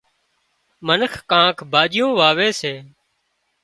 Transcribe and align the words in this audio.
منک 0.87 1.13
ڪانڪ 1.31 1.57
ڀاڄيون 1.71 2.11
واوي 2.19 2.49
سي 2.59 2.73